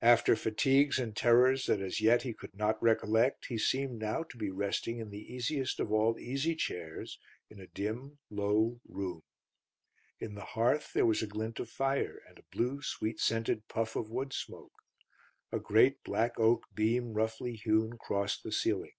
After 0.00 0.34
fatigues 0.36 0.98
and 0.98 1.14
terrors 1.14 1.66
that 1.66 1.82
as 1.82 2.00
yet 2.00 2.22
he 2.22 2.32
could 2.32 2.54
not 2.54 2.82
recollect 2.82 3.48
he 3.50 3.58
seemed 3.58 3.98
now 3.98 4.22
to 4.22 4.36
be 4.38 4.48
resting 4.50 5.00
in 5.00 5.10
the 5.10 5.30
easiest 5.30 5.80
of 5.80 5.92
all 5.92 6.18
easy 6.18 6.54
chairs 6.56 7.18
in 7.50 7.60
a 7.60 7.66
dim, 7.66 8.16
low 8.30 8.80
room. 8.88 9.20
In 10.18 10.34
the 10.34 10.46
hearth 10.46 10.94
there 10.94 11.04
was 11.04 11.20
a 11.20 11.26
glint 11.26 11.60
of 11.60 11.68
fire 11.68 12.22
and 12.26 12.38
a 12.38 12.44
blue, 12.56 12.80
sweet 12.80 13.20
scented 13.20 13.68
puff 13.68 13.96
of 13.96 14.08
wood 14.10 14.32
smoke; 14.32 14.72
a 15.52 15.60
great 15.60 16.02
black 16.04 16.40
oak 16.40 16.62
beam 16.74 17.12
roughly 17.12 17.54
hewn 17.54 17.98
crossed 17.98 18.44
the 18.44 18.52
ceiling. 18.52 18.94